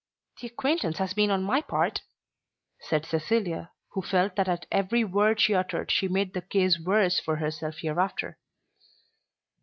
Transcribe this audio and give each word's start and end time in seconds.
"The 0.39 0.47
acquaintance 0.47 0.97
has 0.97 1.13
been 1.13 1.29
on 1.29 1.43
my 1.43 1.61
part," 1.61 2.01
said 2.79 3.05
Cecilia, 3.05 3.69
who 3.89 4.01
felt 4.01 4.35
that 4.35 4.47
at 4.47 4.65
every 4.71 5.03
word 5.03 5.39
she 5.39 5.53
uttered 5.53 5.91
she 5.91 6.07
made 6.07 6.33
the 6.33 6.41
case 6.41 6.79
worse 6.79 7.19
for 7.19 7.35
herself 7.35 7.75
hereafter. 7.81 8.39